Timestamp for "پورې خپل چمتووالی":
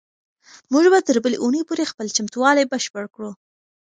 1.69-2.69